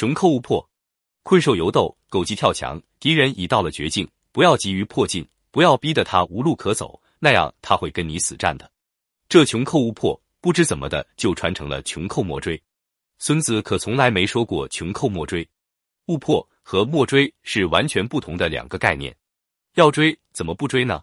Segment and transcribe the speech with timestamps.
[0.00, 0.66] 穷寇勿迫，
[1.22, 2.80] 困兽犹斗，狗急跳墙。
[2.98, 8.72] 敌人已到了绝境，不要急于迫近，不要逼得他无路可走，那样他会跟你死战的。
[9.28, 12.58] 这穷寇勿迫，不知怎么的就传成了穷寇莫追。
[13.18, 15.46] 孙子可从来没说过穷寇莫追，
[16.06, 19.14] 勿破和莫追是完全不同的两个概念。
[19.74, 21.02] 要追怎么不追呢？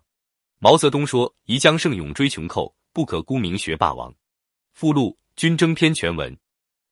[0.57, 4.11] 毛泽东说：“宜将胜勇追穷寇，不可沽名学霸王。”
[4.73, 6.35] 附录《军争篇》全文。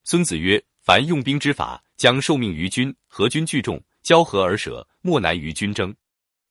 [0.04, 5.92] 孙子曰：“凡用兵之法，将受命于君，合军聚众，交合而舍，莫难于军争。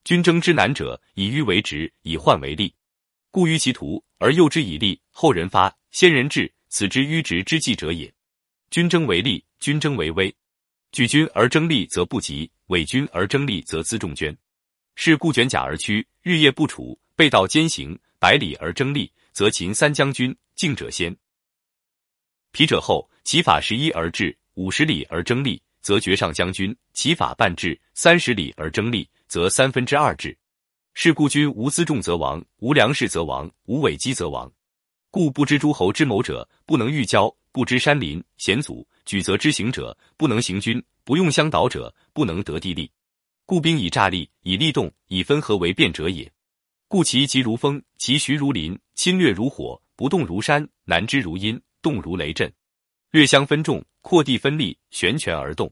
[0.03, 2.75] 军争之难者，以迂为直，以患为利。
[3.31, 8.13] 故于其途而诱之以利，后人发，先人至，此之迂直之计者也。
[8.71, 10.35] 军争为利，军争为威。
[10.91, 14.37] 举军而争利，则不及；伪军而争利，则辎重捐。
[14.95, 21.15] 是故卷甲而趋，日夜不处，背道兼行，百里而争利，则秦三将军敬者先，
[22.51, 30.37] 疲者后。”其法十一而至，五十里而争利，则绝上将军；其法半至，三十里而争利，则三分之二至。
[30.93, 34.49] 是故君无辎重则亡，无粮食则亡，无尾机则亡。
[35.09, 42.91] 故不知诸侯之谋者，不能御交；不知山林险阻举则之行者，不能行军；不用乡导者，不能得地利。
[43.47, 46.31] 故兵以诈立，以利动，以分合为变者也。
[46.87, 52.53] 故其急如风，其徐如林，侵略如火，不动如山，难知如阴，动如雷震。
[53.15, 55.71] 略相分众，扩地分利，悬权而动。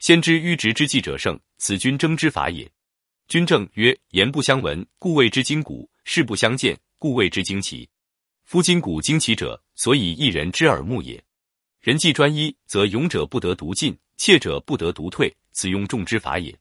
[0.00, 2.68] 先知迂直之计者胜，此军争之法也。
[3.28, 7.88] 军政曰：言不相闻，故谓之筋骨；事不相见，故谓之惊奇。
[8.42, 11.22] 夫筋骨惊奇者，所以一人之耳目也。
[11.80, 16.52] 人既专一，则勇者不得独进，怯者不得独退，此用众之法也。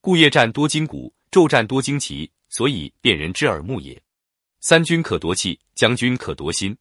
[0.00, 4.02] 故夜战多筋骨，昼战多惊奇，所以辨人之耳目也。
[4.60, 6.74] 三军可夺气，将军可夺心。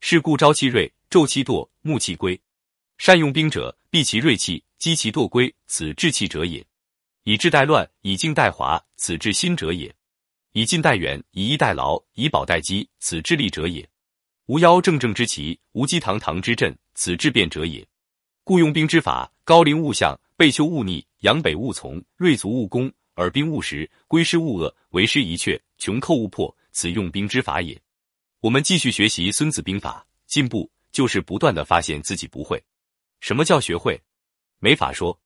[0.00, 0.92] 是故朝其锐。
[1.10, 2.40] 昼其惰，暮其归。
[2.96, 6.64] 善用兵者，避其锐气，击其惰归，此治气者也。
[7.24, 9.92] 以治待乱，以静待华，此治心者也。
[10.52, 13.86] 以近待远，以逸待劳，以保待机，此治利者也。
[14.46, 17.84] 无妖正正之旗，无稽堂堂之阵，此治变者也。
[18.44, 27.76] 故用兵之法：高陵勿向，背丘勿逆，阳北勿从，锐卒勿攻，耳兵勿食，归师勿遏，为师一阙，穷寇勿迫，此用兵之法也。
[28.38, 30.70] 我们继续学习《孙子兵法》，进步。
[31.00, 32.62] 就是不断的发现自己不会。
[33.20, 33.98] 什么叫学会？
[34.58, 35.18] 没法说，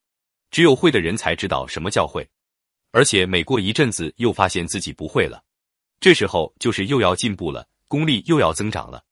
[0.52, 2.24] 只有会的人才知道什么叫会。
[2.92, 5.42] 而且每过一阵子，又发现自己不会了，
[5.98, 9.04] 这时候就是又要进步了，功力又要增长了。